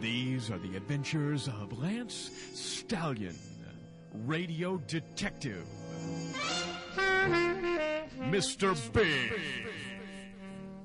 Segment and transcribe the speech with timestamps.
[0.00, 3.36] These are the adventures of Lance Stallion,
[4.24, 5.66] radio detective.
[8.20, 8.74] Mr.
[8.94, 9.38] Big.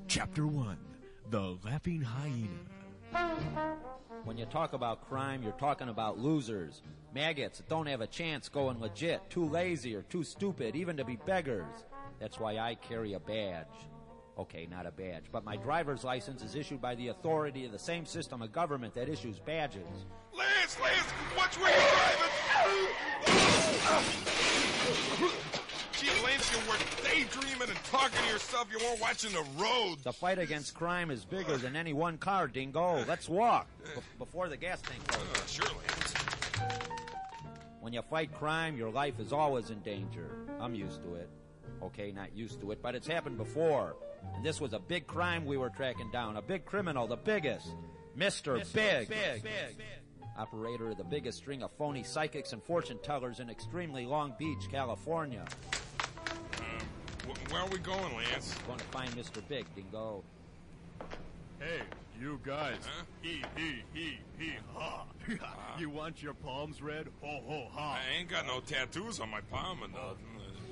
[0.09, 0.77] Chapter 1
[1.29, 3.77] The Laughing Hyena.
[4.25, 6.81] When you talk about crime, you're talking about losers.
[7.13, 11.05] Maggots that don't have a chance going legit, too lazy or too stupid even to
[11.05, 11.85] be beggars.
[12.19, 13.67] That's why I carry a badge.
[14.37, 17.79] Okay, not a badge, but my driver's license is issued by the authority of the
[17.79, 19.87] same system of government that issues badges.
[20.37, 21.07] Lance, Lance,
[21.37, 23.45] watch where you're driving!
[25.93, 26.77] Gee, Lance, you were
[27.09, 28.67] daydreaming and talking to yourself.
[28.69, 29.99] You weren't watching the road.
[30.03, 33.05] The fight against crime is bigger than any one car, Dingo.
[33.07, 35.21] Let's walk b- before the gas tank goes.
[35.21, 36.13] Uh, sure, Lance.
[37.79, 40.45] When you fight crime, your life is always in danger.
[40.59, 41.29] I'm used to it.
[41.81, 43.95] Okay, not used to it, but it's happened before.
[44.35, 46.37] And this was a big crime we were tracking down.
[46.37, 47.73] A big criminal, the biggest.
[48.17, 48.55] Mr.
[48.73, 49.09] Big.
[49.09, 49.43] Big.
[49.43, 49.81] Big.
[50.37, 54.69] Operator of the biggest string of phony psychics and fortune tellers in extremely Long Beach,
[54.69, 55.45] California.
[56.59, 56.65] Um,
[57.29, 58.53] wh- where are we going, Lance?
[58.67, 59.41] Going to find Mr.
[59.47, 60.23] Big, Dingo.
[61.59, 61.81] Hey,
[62.19, 62.75] you guys.
[62.81, 63.03] Huh?
[63.21, 65.05] He, he, he, he, ha.
[65.79, 67.07] you want your palms read?
[67.21, 67.99] Ho, ho, ha.
[68.01, 70.25] I ain't got no tattoos on my palm or nothing.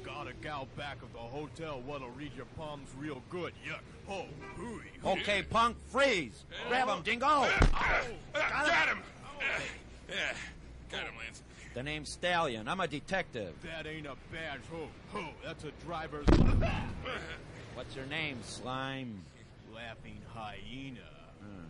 [0.03, 3.53] Got a gal back of the hotel what'll read your palms real good.
[3.67, 3.79] Yuck.
[4.07, 4.25] Ho,
[4.57, 5.19] hooey.
[5.19, 6.43] Okay, punk, freeze!
[6.67, 7.25] Grab him, Dingo!
[7.25, 7.47] Uh,
[8.33, 8.99] got him!
[9.39, 9.43] Uh,
[10.09, 10.33] yeah,
[10.91, 11.41] got him, Lance.
[11.73, 12.67] The name's Stallion.
[12.67, 13.53] I'm a detective.
[13.63, 14.59] That ain't a badge.
[14.71, 15.25] Ho, ho.
[15.43, 16.27] That's a driver's
[17.75, 19.21] What's your name, Slime?
[19.73, 20.99] laughing hyena.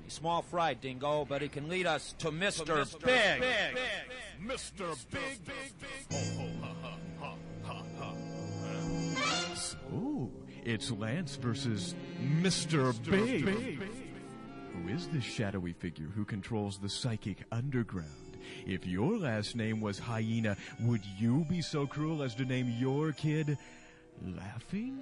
[0.03, 2.85] He's small fry, Dingo, but he can lead us to Mr.
[3.03, 3.41] Big.
[4.45, 4.97] Mr.
[5.09, 6.11] Big, big, big.
[6.11, 6.32] Ho, ho,
[10.65, 11.95] it's Lance versus
[12.41, 12.93] Mr.
[13.09, 13.79] Big.
[14.73, 18.09] Who is this shadowy figure who controls the psychic underground?
[18.65, 23.11] If your last name was Hyena, would you be so cruel as to name your
[23.11, 23.57] kid
[24.37, 24.97] Laughing?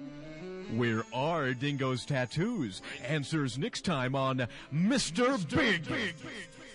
[0.74, 2.80] Where are Dingo's tattoos?
[3.06, 5.36] Answers next time on Mr.
[5.54, 5.86] Big.
[5.86, 6.14] Big.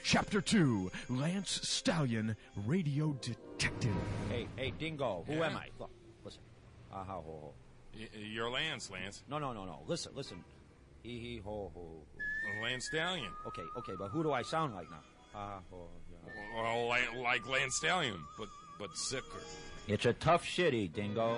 [0.03, 2.35] Chapter 2 Lance Stallion,
[2.65, 3.95] Radio Detective.
[4.29, 5.47] Hey, hey, Dingo, who Yeah?
[5.47, 5.67] am I?
[5.79, 5.89] Look,
[6.23, 6.41] listen.
[6.93, 7.53] Ah, ha, ho, ho.
[7.93, 9.23] Y- You're Lance, Lance.
[9.29, 9.79] No, no, no, no.
[9.87, 10.43] Listen, listen.
[11.03, 12.03] Hee hee ho ho.
[12.63, 13.31] Lance Stallion.
[13.45, 14.99] Okay, okay, but who do I sound like now?
[15.35, 16.61] Ah, ho, yeah.
[16.63, 18.47] Well, like, like Lance Stallion, but
[18.79, 19.41] but sicker.
[19.87, 21.37] It's a tough shitty, Dingo.